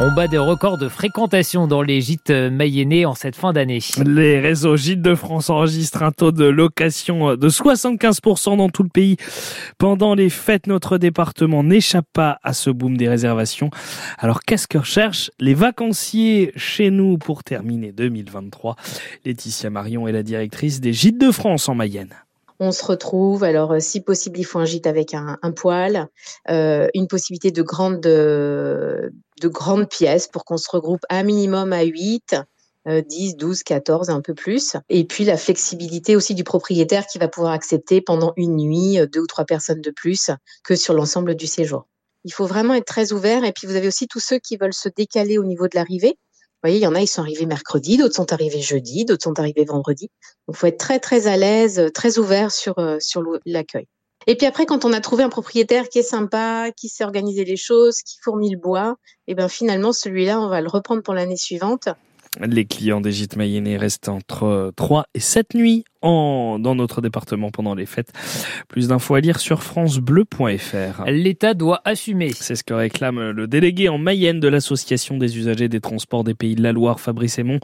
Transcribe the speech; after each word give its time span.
On 0.00 0.10
bat 0.10 0.26
des 0.26 0.38
records 0.38 0.76
de 0.76 0.88
fréquentation 0.88 1.68
dans 1.68 1.80
les 1.80 2.00
gîtes 2.00 2.30
mayennais 2.30 3.04
en 3.04 3.14
cette 3.14 3.36
fin 3.36 3.52
d'année. 3.52 3.78
Les 4.04 4.40
réseaux 4.40 4.76
gîtes 4.76 5.02
de 5.02 5.14
France 5.14 5.50
enregistrent 5.50 6.02
un 6.02 6.10
taux 6.10 6.32
de 6.32 6.44
location 6.44 7.36
de 7.36 7.48
75% 7.48 8.56
dans 8.56 8.68
tout 8.70 8.82
le 8.82 8.88
pays. 8.88 9.16
Pendant 9.78 10.16
les 10.16 10.30
fêtes, 10.30 10.66
notre 10.66 10.98
département 10.98 11.62
n'échappe 11.62 12.08
pas 12.12 12.38
à 12.42 12.54
ce 12.54 12.70
boom 12.70 12.96
des 12.96 13.08
réservations. 13.08 13.70
Alors 14.18 14.42
qu'est-ce 14.42 14.66
que 14.66 14.78
recherchent 14.78 15.30
les 15.38 15.54
vacanciers 15.54 16.50
chez 16.56 16.90
nous 16.90 17.16
pour 17.16 17.44
terminer 17.44 17.92
2023 17.92 18.74
Laetitia 19.24 19.70
Marion 19.70 20.08
est 20.08 20.12
la 20.12 20.24
directrice 20.24 20.80
des 20.80 20.92
gîtes 20.92 21.20
de 21.20 21.30
France 21.30 21.68
en 21.68 21.76
Mayenne 21.76 22.14
on 22.60 22.72
se 22.72 22.84
retrouve. 22.84 23.44
Alors, 23.44 23.72
euh, 23.72 23.80
si 23.80 24.00
possible, 24.00 24.38
il 24.38 24.44
faut 24.44 24.58
un 24.58 24.64
gîte 24.64 24.86
avec 24.86 25.14
un, 25.14 25.36
poêle, 25.52 26.08
euh, 26.50 26.88
une 26.94 27.08
possibilité 27.08 27.50
de 27.50 27.62
grandes, 27.62 28.00
de, 28.00 29.10
pièces 29.90 30.28
pour 30.28 30.44
qu'on 30.44 30.56
se 30.56 30.68
regroupe 30.70 31.02
un 31.10 31.22
minimum 31.22 31.72
à 31.72 31.82
8. 31.82 32.36
10, 32.86 33.36
12, 33.36 33.62
14, 33.62 34.10
un 34.10 34.20
peu 34.20 34.34
plus. 34.34 34.76
Et 34.90 35.06
puis 35.06 35.24
la 35.24 35.38
flexibilité 35.38 36.16
aussi 36.16 36.34
du 36.34 36.44
propriétaire 36.44 37.06
qui 37.06 37.18
va 37.18 37.28
pouvoir 37.28 37.54
accepter 37.54 38.02
pendant 38.02 38.34
une 38.36 38.56
nuit 38.56 39.00
euh, 39.00 39.06
deux 39.06 39.20
ou 39.20 39.26
trois 39.26 39.46
personnes 39.46 39.80
de 39.80 39.90
plus 39.90 40.30
que 40.62 40.76
sur 40.76 40.92
l'ensemble 40.92 41.34
du 41.34 41.46
séjour. 41.46 41.86
Il 42.24 42.32
faut 42.32 42.46
vraiment 42.46 42.74
être 42.74 42.84
très 42.84 43.12
ouvert. 43.12 43.42
Et 43.44 43.52
puis 43.52 43.66
vous 43.66 43.76
avez 43.76 43.88
aussi 43.88 44.06
tous 44.06 44.20
ceux 44.20 44.38
qui 44.38 44.58
veulent 44.58 44.74
se 44.74 44.90
décaler 44.90 45.38
au 45.38 45.44
niveau 45.44 45.66
de 45.66 45.76
l'arrivée 45.76 46.18
voyez, 46.64 46.78
il 46.78 46.82
y 46.82 46.86
en 46.86 46.94
a, 46.94 47.00
ils 47.00 47.06
sont 47.06 47.20
arrivés 47.20 47.46
mercredi, 47.46 47.96
d'autres 47.96 48.14
sont 48.14 48.32
arrivés 48.32 48.60
jeudi, 48.60 49.04
d'autres 49.04 49.24
sont 49.24 49.38
arrivés 49.38 49.64
vendredi. 49.64 50.08
Donc, 50.48 50.56
il 50.56 50.58
faut 50.58 50.66
être 50.66 50.78
très, 50.78 50.98
très 50.98 51.26
à 51.26 51.36
l'aise, 51.36 51.90
très 51.94 52.18
ouvert 52.18 52.50
sur, 52.50 52.78
euh, 52.78 52.98
l'accueil. 53.44 53.86
Et 54.26 54.36
puis 54.36 54.46
après, 54.46 54.64
quand 54.64 54.86
on 54.86 54.92
a 54.94 55.00
trouvé 55.00 55.22
un 55.22 55.28
propriétaire 55.28 55.90
qui 55.90 55.98
est 55.98 56.02
sympa, 56.02 56.70
qui 56.74 56.88
sait 56.88 57.04
organiser 57.04 57.44
les 57.44 57.58
choses, 57.58 57.98
qui 57.98 58.16
fournit 58.22 58.50
le 58.50 58.58
bois, 58.58 58.96
et 59.26 59.32
eh 59.32 59.34
ben 59.34 59.48
finalement, 59.48 59.92
celui-là, 59.92 60.40
on 60.40 60.48
va 60.48 60.62
le 60.62 60.68
reprendre 60.68 61.02
pour 61.02 61.12
l'année 61.12 61.36
suivante. 61.36 61.88
Les 62.40 62.64
clients 62.64 63.00
des 63.00 63.12
gîtes 63.12 63.36
mayennais 63.36 63.76
restent 63.76 64.08
entre 64.08 64.72
3 64.76 65.04
et 65.14 65.20
7 65.20 65.54
nuits 65.54 65.84
dans 66.04 66.74
notre 66.74 67.00
département 67.00 67.50
pendant 67.50 67.74
les 67.74 67.86
fêtes. 67.86 68.12
Plus 68.68 68.88
d'infos 68.88 69.14
à 69.14 69.20
lire 69.20 69.40
sur 69.40 69.62
francebleu.fr. 69.62 71.04
L'État 71.06 71.54
doit 71.54 71.80
assumer. 71.84 72.30
C'est 72.32 72.56
ce 72.56 72.64
que 72.64 72.74
réclame 72.74 73.30
le 73.30 73.46
délégué 73.46 73.88
en 73.88 73.98
Mayenne 73.98 74.40
de 74.40 74.48
l'Association 74.48 75.16
des 75.16 75.38
usagers 75.38 75.68
des 75.68 75.80
transports 75.80 76.24
des 76.24 76.34
pays 76.34 76.54
de 76.54 76.62
la 76.62 76.72
Loire, 76.72 77.00
Fabrice 77.00 77.38
Aymon. 77.38 77.58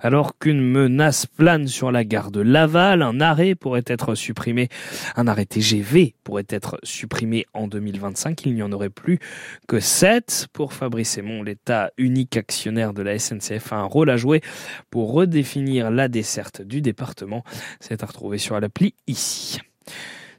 Alors 0.00 0.38
qu'une 0.38 0.60
menace 0.60 1.26
plane 1.26 1.66
sur 1.68 1.90
la 1.90 2.04
gare 2.04 2.30
de 2.30 2.40
Laval, 2.40 3.02
un 3.02 3.20
arrêt 3.20 3.54
pourrait 3.54 3.84
être 3.86 4.14
supprimé. 4.14 4.68
Un 5.16 5.26
arrêt 5.26 5.46
TGV 5.46 6.14
pourrait 6.22 6.46
être 6.48 6.78
supprimé 6.82 7.46
en 7.54 7.66
2025. 7.66 8.44
Il 8.44 8.54
n'y 8.54 8.62
en 8.62 8.72
aurait 8.72 8.90
plus 8.90 9.18
que 9.68 9.80
7. 9.80 10.48
Pour 10.52 10.72
Fabrice 10.72 11.16
Aymon, 11.18 11.42
l'État 11.42 11.90
unique 11.96 12.36
actionnaire 12.36 12.92
de 12.92 13.02
la 13.02 13.18
SNCF 13.18 13.72
a 13.72 13.76
un 13.76 13.84
rôle 13.84 14.10
à 14.10 14.16
jouer 14.16 14.40
pour 14.90 15.12
redéfinir 15.12 15.90
la 15.90 16.08
desserte 16.08 16.62
du 16.62 16.82
département. 16.82 17.42
C'est 17.78 18.02
à 18.02 18.06
retrouver 18.06 18.38
sur 18.38 18.58
l'appli 18.58 18.94
ici. 19.06 19.60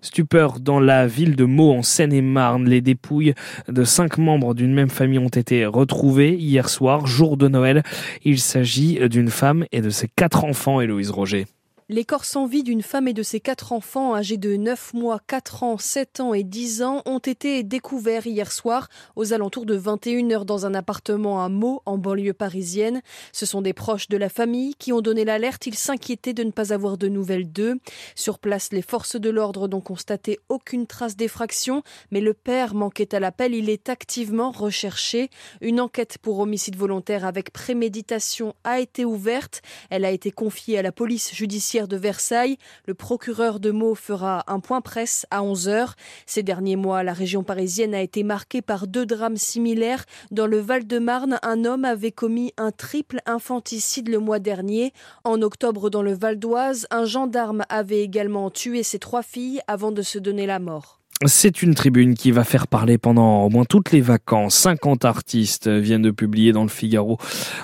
Stupeur 0.01 0.59
dans 0.59 0.79
la 0.79 1.05
ville 1.05 1.35
de 1.35 1.45
Meaux 1.45 1.71
en 1.73 1.83
Seine-et-Marne. 1.83 2.67
Les 2.67 2.81
dépouilles 2.81 3.35
de 3.67 3.83
cinq 3.83 4.17
membres 4.17 4.55
d'une 4.55 4.73
même 4.73 4.89
famille 4.89 5.19
ont 5.19 5.27
été 5.27 5.65
retrouvées 5.65 6.35
hier 6.35 6.69
soir, 6.69 7.05
jour 7.05 7.37
de 7.37 7.47
Noël. 7.47 7.83
Il 8.23 8.39
s'agit 8.39 9.07
d'une 9.09 9.29
femme 9.29 9.65
et 9.71 9.81
de 9.81 9.91
ses 9.91 10.07
quatre 10.07 10.43
enfants, 10.43 10.81
Héloïse 10.81 11.11
Roger. 11.11 11.45
Les 11.93 12.05
corps 12.05 12.23
sans 12.23 12.45
vie 12.45 12.63
d'une 12.63 12.83
femme 12.83 13.09
et 13.09 13.13
de 13.13 13.21
ses 13.21 13.41
quatre 13.41 13.73
enfants 13.73 14.15
âgés 14.15 14.37
de 14.37 14.55
9 14.55 14.93
mois, 14.93 15.19
4 15.27 15.63
ans, 15.63 15.77
7 15.77 16.21
ans 16.21 16.33
et 16.33 16.43
10 16.43 16.83
ans 16.83 17.01
ont 17.05 17.19
été 17.19 17.63
découverts 17.63 18.25
hier 18.25 18.49
soir 18.53 18.87
aux 19.17 19.33
alentours 19.33 19.65
de 19.65 19.77
21h 19.77 20.45
dans 20.45 20.65
un 20.65 20.73
appartement 20.73 21.43
à 21.43 21.49
Meaux 21.49 21.81
en 21.85 21.97
banlieue 21.97 22.31
parisienne. 22.31 23.01
Ce 23.33 23.45
sont 23.45 23.61
des 23.61 23.73
proches 23.73 24.07
de 24.07 24.15
la 24.15 24.29
famille 24.29 24.73
qui 24.75 24.93
ont 24.93 25.01
donné 25.01 25.25
l'alerte. 25.25 25.67
Ils 25.67 25.75
s'inquiétaient 25.75 26.31
de 26.31 26.45
ne 26.45 26.51
pas 26.51 26.71
avoir 26.71 26.97
de 26.97 27.09
nouvelles 27.09 27.51
d'eux. 27.51 27.77
Sur 28.15 28.39
place, 28.39 28.71
les 28.71 28.81
forces 28.81 29.19
de 29.19 29.29
l'ordre 29.29 29.67
n'ont 29.67 29.81
constaté 29.81 30.39
aucune 30.47 30.87
trace 30.87 31.17
d'effraction, 31.17 31.83
mais 32.09 32.21
le 32.21 32.33
père 32.33 32.73
manquait 32.73 33.13
à 33.13 33.19
l'appel. 33.19 33.53
Il 33.53 33.69
est 33.69 33.89
activement 33.89 34.51
recherché. 34.51 35.29
Une 35.59 35.81
enquête 35.81 36.19
pour 36.21 36.39
homicide 36.39 36.77
volontaire 36.77 37.25
avec 37.25 37.51
préméditation 37.51 38.55
a 38.63 38.79
été 38.79 39.03
ouverte. 39.03 39.61
Elle 39.89 40.05
a 40.05 40.11
été 40.11 40.31
confiée 40.31 40.77
à 40.77 40.83
la 40.83 40.93
police 40.93 41.35
judiciaire 41.35 41.80
de 41.87 41.97
Versailles. 41.97 42.57
Le 42.85 42.93
procureur 42.93 43.59
de 43.59 43.71
Meaux 43.71 43.95
fera 43.95 44.43
un 44.47 44.59
point 44.59 44.81
presse 44.81 45.25
à 45.31 45.41
11h. 45.41 45.93
Ces 46.25 46.43
derniers 46.43 46.75
mois, 46.75 47.03
la 47.03 47.13
région 47.13 47.43
parisienne 47.43 47.93
a 47.93 48.01
été 48.01 48.23
marquée 48.23 48.61
par 48.61 48.87
deux 48.87 49.05
drames 49.05 49.37
similaires. 49.37 50.05
Dans 50.31 50.47
le 50.47 50.59
Val-de-Marne, 50.59 51.39
un 51.43 51.65
homme 51.65 51.85
avait 51.85 52.11
commis 52.11 52.53
un 52.57 52.71
triple 52.71 53.19
infanticide 53.25 54.09
le 54.09 54.19
mois 54.19 54.39
dernier. 54.39 54.93
En 55.23 55.41
octobre, 55.41 55.89
dans 55.89 56.03
le 56.03 56.13
Val 56.13 56.39
d'Oise, 56.39 56.87
un 56.91 57.05
gendarme 57.05 57.63
avait 57.69 58.01
également 58.01 58.49
tué 58.49 58.83
ses 58.83 58.99
trois 58.99 59.23
filles 59.23 59.61
avant 59.67 59.91
de 59.91 60.01
se 60.01 60.19
donner 60.19 60.45
la 60.45 60.59
mort. 60.59 61.00
C'est 61.25 61.61
une 61.61 61.75
tribune 61.75 62.15
qui 62.15 62.31
va 62.31 62.43
faire 62.43 62.65
parler 62.65 62.97
pendant 62.97 63.43
au 63.43 63.49
moins 63.49 63.63
toutes 63.63 63.91
les 63.91 64.01
vacances. 64.01 64.55
50 64.55 65.05
artistes 65.05 65.67
viennent 65.67 66.01
de 66.01 66.09
publier 66.09 66.51
dans 66.51 66.63
le 66.63 66.69
Figaro 66.69 67.19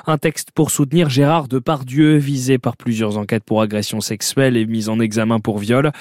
un 0.05 0.19
texte 0.19 0.51
pour 0.51 0.69
soutenir 0.69 1.09
Gérard 1.09 1.47
Depardieu, 1.47 2.17
visé 2.17 2.59
par 2.59 2.77
plusieurs 2.77 3.17
enquêtes 3.17 3.43
pour 3.43 3.63
agression 3.63 3.99
sexuelle 3.99 4.57
et 4.57 4.67
mis 4.67 4.89
en 4.89 4.99
examen 4.99 5.39
pour 5.39 5.57
viol. 5.57 5.91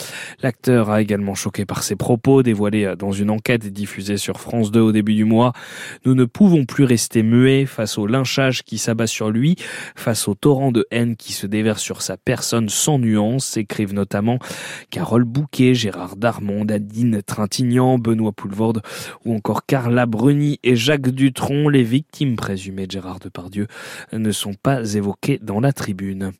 L'acteur 0.42 0.90
a 0.90 1.00
également 1.00 1.34
choqué 1.34 1.64
par 1.64 1.82
ses 1.82 1.96
propos 1.96 2.42
dévoilés 2.42 2.92
dans 2.98 3.12
une 3.12 3.30
enquête 3.30 3.66
diffusée 3.72 4.18
sur 4.18 4.38
France 4.38 4.70
2 4.70 4.80
au 4.80 4.92
début 4.92 5.14
du 5.14 5.24
mois. 5.24 5.54
Nous 6.04 6.14
ne 6.14 6.26
pouvons 6.26 6.66
plus 6.66 6.84
rester 6.84 7.22
muets 7.22 7.64
face 7.64 7.96
au 7.96 8.06
lynchage 8.06 8.64
qui 8.64 8.76
s'abat 8.76 9.06
sur 9.06 9.30
lui, 9.30 9.56
face 9.94 10.28
au 10.28 10.34
torrent 10.34 10.72
de 10.72 10.86
haine 10.90 11.16
qui 11.16 11.32
se 11.32 11.46
déverse 11.46 11.80
sur 11.80 12.02
sa 12.02 12.18
personne 12.18 12.68
sans 12.68 12.98
nuance, 12.98 13.56
écrivent 13.56 13.94
notamment 13.94 14.38
Carole 14.90 15.24
Bouquet, 15.24 15.74
Gérard 15.74 16.16
Darmon, 16.16 16.66
Adine 16.68 17.22
Trin 17.22 17.45
Benoît 17.98 18.32
Poulvorde 18.32 18.82
ou 19.24 19.34
encore 19.34 19.66
Carla 19.66 20.06
Bruni 20.06 20.58
et 20.62 20.76
Jacques 20.76 21.10
Dutronc, 21.10 21.68
les 21.68 21.82
victimes 21.82 22.36
présumées 22.36 22.86
de 22.86 22.92
Gérard 22.92 23.18
Depardieu, 23.18 23.66
ne 24.12 24.30
sont 24.32 24.54
pas 24.54 24.94
évoquées 24.94 25.38
dans 25.42 25.60
la 25.60 25.72
tribune. 25.72 26.32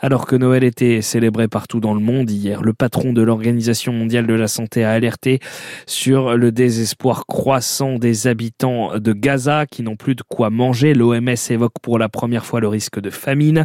Alors 0.00 0.26
que 0.26 0.36
Noël 0.36 0.64
était 0.64 1.02
célébré 1.02 1.48
partout 1.48 1.80
dans 1.80 1.94
le 1.94 2.00
monde 2.00 2.30
hier, 2.30 2.62
le 2.62 2.72
patron 2.72 3.12
de 3.12 3.22
l'Organisation 3.22 3.92
mondiale 3.92 4.26
de 4.26 4.34
la 4.34 4.48
santé 4.48 4.84
a 4.84 4.90
alerté 4.92 5.40
sur 5.86 6.36
le 6.36 6.52
désespoir 6.52 7.26
croissant 7.26 7.98
des 7.98 8.26
habitants 8.26 8.98
de 8.98 9.12
Gaza 9.12 9.66
qui 9.66 9.82
n'ont 9.82 9.96
plus 9.96 10.14
de 10.14 10.22
quoi 10.22 10.50
manger. 10.50 10.94
L'OMS 10.94 11.34
évoque 11.50 11.78
pour 11.82 11.98
la 11.98 12.08
première 12.08 12.44
fois 12.44 12.60
le 12.60 12.68
risque 12.68 13.00
de 13.00 13.10
famine. 13.10 13.64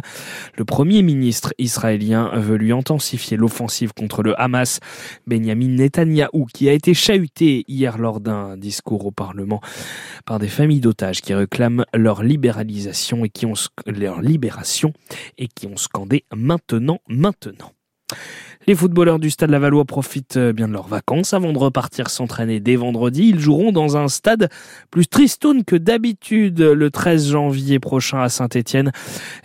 Le 0.56 0.64
premier 0.64 1.02
ministre 1.02 1.52
israélien 1.58 2.30
veut 2.34 2.56
lui 2.56 2.72
intensifier 2.72 3.36
l'offensive 3.36 3.92
contre 3.94 4.22
le 4.22 4.38
Hamas. 4.40 4.80
Benjamin 5.26 5.68
Netanyahou, 5.68 6.46
qui 6.52 6.68
a 6.68 6.73
été 6.74 6.94
chahuté 6.94 7.64
hier 7.68 7.98
lors 7.98 8.20
d'un 8.20 8.56
discours 8.56 9.06
au 9.06 9.10
Parlement 9.10 9.60
par 10.24 10.38
des 10.38 10.48
familles 10.48 10.80
d'otages 10.80 11.20
qui 11.20 11.34
réclament 11.34 11.84
leur 11.94 12.22
libéralisation 12.22 13.24
et 13.24 13.28
qui 13.28 13.46
ont 13.46 13.54
leur 13.86 14.20
libération 14.20 14.92
et 15.38 15.48
qui 15.48 15.66
ont 15.66 15.76
scandé 15.76 16.24
maintenant, 16.34 17.00
maintenant. 17.08 17.73
Les 18.66 18.74
footballeurs 18.74 19.18
du 19.18 19.28
Stade 19.28 19.50
Lavallois 19.50 19.84
profitent 19.84 20.38
euh, 20.38 20.54
bien 20.54 20.68
de 20.68 20.72
leurs 20.72 20.88
vacances 20.88 21.34
avant 21.34 21.52
de 21.52 21.58
repartir 21.58 22.08
s'entraîner 22.08 22.60
dès 22.60 22.76
vendredi. 22.76 23.28
Ils 23.28 23.38
joueront 23.38 23.72
dans 23.72 23.98
un 23.98 24.08
stade 24.08 24.48
plus 24.90 25.06
tristoun 25.06 25.64
que 25.64 25.76
d'habitude 25.76 26.60
le 26.60 26.90
13 26.90 27.28
janvier 27.28 27.78
prochain 27.78 28.20
à 28.20 28.30
Saint-Etienne. 28.30 28.90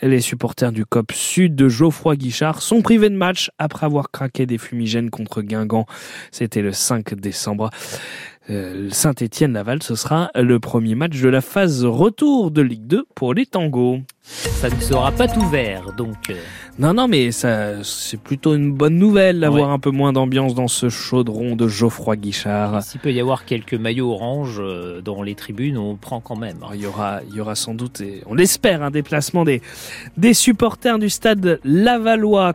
Les 0.02 0.22
supporters 0.22 0.72
du 0.72 0.86
COP 0.86 1.12
Sud 1.12 1.56
de 1.56 1.68
Geoffroy 1.68 2.16
Guichard 2.16 2.62
sont 2.62 2.82
privés 2.82 3.10
de 3.10 3.16
match 3.16 3.52
après 3.58 3.86
avoir 3.86 4.10
craqué 4.10 4.46
des 4.46 4.58
fumigènes 4.58 5.10
contre 5.10 5.42
Guingamp. 5.42 5.86
C'était 6.32 6.62
le 6.62 6.72
5 6.72 7.16
décembre. 7.16 7.72
Euh, 8.50 8.90
Saint-Étienne-Laval, 8.92 9.84
ce 9.84 9.96
sera 9.96 10.32
le 10.36 10.60
premier 10.60 10.96
match 10.96 11.20
de 11.22 11.30
la 11.30 11.42
phase 11.42 11.86
retour 11.86 12.50
de 12.50 12.62
Ligue 12.62 12.88
2 12.88 13.06
pour 13.14 13.34
les 13.34 13.46
tangos. 13.46 14.00
Ça 14.24 14.70
ne 14.70 14.80
sera 14.80 15.12
pas 15.12 15.28
tout 15.28 15.48
vert, 15.50 15.94
donc. 15.98 16.30
Euh. 16.30 16.36
Non, 16.78 16.94
non, 16.94 17.08
mais 17.08 17.32
ça, 17.32 17.84
c'est 17.84 18.20
plutôt 18.20 18.56
une 18.56 18.72
bonne 18.72 18.98
nouvelle 18.98 19.42
d'avoir 19.42 19.72
un 19.72 19.80
peu 19.80 19.90
moins 19.90 20.14
d'ambiance 20.14 20.56
dans 20.56 20.70
ce 20.70 20.88
chaudron 20.88 21.56
de 21.58 21.68
Geoffroy 21.68 22.16
Guichard. 22.16 22.82
S'il 22.84 23.02
peut 23.02 23.12
y 23.12 23.20
avoir 23.20 23.44
quelques 23.44 23.74
maillots 23.74 24.12
orange 24.12 24.60
euh, 24.60 25.02
dans 25.02 25.22
les 25.22 25.36
tribunes, 25.36 25.78
on 25.78 25.98
prend 25.98 26.22
quand 26.22 26.38
même. 26.38 26.60
il 26.74 26.82
y 26.82 26.86
aura, 26.86 27.20
il 27.30 27.36
y 27.36 27.42
aura 27.42 27.56
sans 27.56 27.74
doute, 27.74 28.02
et 28.02 28.22
on 28.28 28.34
l'espère, 28.34 28.82
un 28.82 28.92
déplacement 28.92 29.44
des, 29.44 29.62
des 30.16 30.34
supporters 30.34 31.00
du 31.00 31.10
stade 31.10 31.60
Lavallois. 31.66 32.46